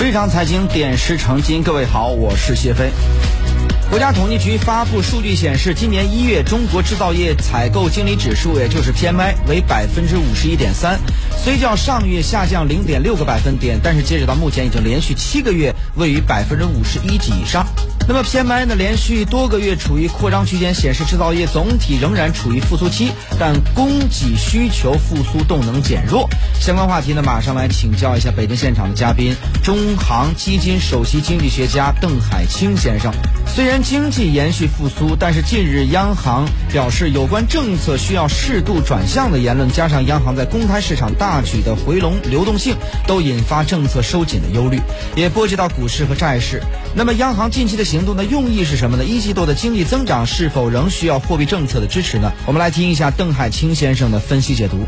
[0.00, 2.90] 非常财经点石成金，各位好，我是谢飞。
[3.90, 10.96] 国家统计局发布数据显示，今年一月中国制造业采购经理指数，也就是 PMI 为百分之五十一点三，
[11.36, 17.66] 虽较上月下降零点六个百分点，但是截止到目前已经连续七个月位于百分之五十一及以上。
[18.06, 23.10] 那么 PMI 呢，连续多个月处于扩张区间，显示制造业总体仍然处于复苏期，
[23.40, 26.28] 但供给需求复苏动能减弱。
[26.60, 33.12] 相关话题呢，马上来请教一下北京现场的嘉宾，中航基金首席经济学家邓海清先生。
[33.52, 42.76] 虽然经济延续复苏，但是近日央行表示有关政策需要适度转向的言论，加上央行在公开市场大举的回笼流动性，
[43.08, 44.80] 都引发政策收紧的忧虑，
[45.16, 46.62] 也波及到股市和债市。
[46.94, 49.04] 那么央行近期的行动的用意是什么呢？
[49.04, 52.32] 一季度的经济增长是否仍需要货币政策的支持呢？
[52.46, 54.86] 我们来听一下邓海清先生的分析解读。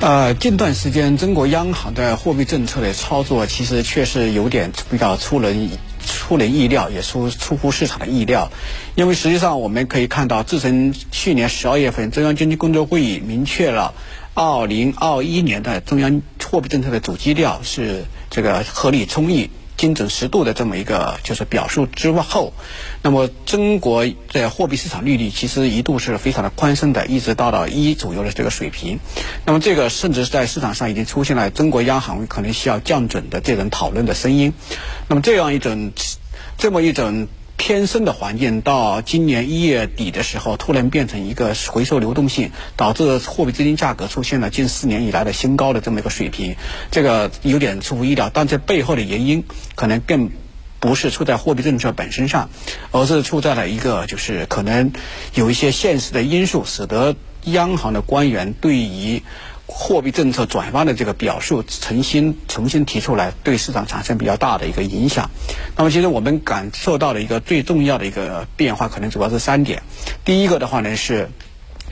[0.00, 5.70] 呃，近段时间中国央行的货币政策的操作，其实确实有点比较出人意
[6.30, 8.52] 出人意料，也出出乎市场的意料。
[8.94, 13.94] 因为实际上我们可以看到，自从去年十二月份中央经济工作会议明确了
[14.34, 19.50] 二零二一年的中央货币政策的主基调是这个合理充裕。
[19.76, 22.52] 精准适度的这么一个就是表述之后，
[23.00, 29.00] 那么中国的货币市场利率其实一度是非常的宽松的，一直到了一左右的这个水平。
[29.46, 34.52] 那么这个甚至在市场上已经出现了中国央行可能需要降准的这种讨论的声音。
[35.08, 35.92] 那么这样一种
[36.60, 37.26] 这么一种。
[37.56, 46.56] 偏深的环境到今年一月底的时候，突然变成一个回收流动性，导致货币资金价格出现了近四年以来的新高的这么一个水平，
[46.90, 48.30] 这个有点出乎意料。
[48.32, 49.44] 但这背后的原因
[49.74, 50.30] 可能更
[50.80, 52.48] 不是出在货币政策本身上，
[52.92, 54.90] 而是出在了一个就是可能
[55.34, 59.22] 有一些现实的因素，使得央行的官员对于。
[59.70, 65.30] 货币政策转弯的这个表述重新重新提出来，对市场产生比较大的一个影响。
[65.76, 69.82] 那么，其实我们感受到的一个最重要的一个变化，可能主要是三点。
[70.24, 71.30] 第一个的话呢，是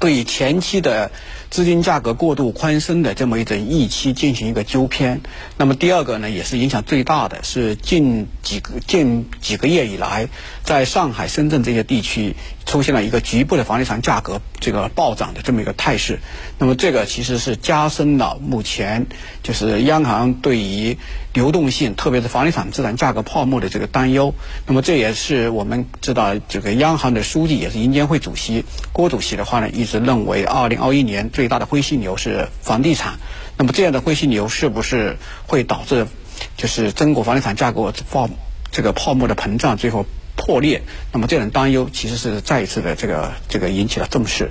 [0.00, 1.10] 对前期的
[1.50, 5.20] 资金价格过度宽松的这么一种预期进行一个纠偏。
[5.56, 10.28] 那么，第二个呢，也是影响最大的是近几个近几个月以来，
[10.62, 12.34] 在上海、深圳这些地区。
[12.66, 16.18] 出现了一个局部的房地产价格这个暴涨的这么一个态势，
[16.58, 19.06] 那么这个其实是加深了目前
[19.42, 20.96] 就是央行对于
[21.34, 24.34] 流动性，特别是房地产资产价格泡沫的这个担忧。
[24.66, 33.14] 那么这也是我们知道，这个央行的书记也是银监会主席郭主席的话呢，一直认为二零二一年最大的灰犀牛是房地产。
[33.56, 36.08] 那么这样的灰犀牛是不是会导致
[36.56, 38.28] 就是中国房地产价格泡
[38.72, 40.04] 这个泡沫的膨胀，最后？
[40.36, 44.50] 破裂，那么这种担忧其实是再一次的这个这个引起了重视。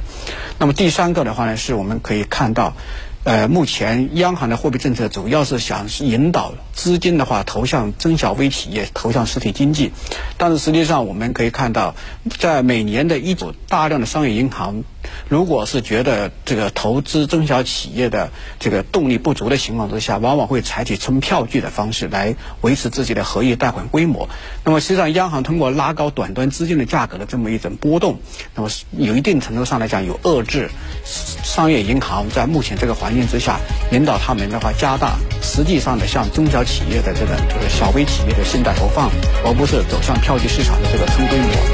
[0.58, 2.74] 那么第三个的话呢，是我们可以看到，
[3.26, 9.92] 呃，目前央行的货币政策主要是想引导资金的话投向中小微企业，投向实体经济。
[10.38, 11.96] 但是实际上我们可以看到，
[12.40, 14.86] 在每年的一组大量的商业银行。
[15.30, 24.30] 如果是觉得这个投资中小企业的这个动力不足的情况之下，往往会采取存票据的方式来维持自己的合约贷款规模。
[24.64, 28.20] 那么实际上，央行通过拉高短端资金的价格的这么一种波动，
[28.56, 30.70] 那么有一定程度上来讲有遏制
[31.06, 33.60] 商业银行在目前这个环境之下，
[33.92, 39.10] 引导他们的话加大实际上的向中小企业的这个就是小微企业的信贷投放，
[39.46, 41.74] 而不是走向票据市场的这个冲规模。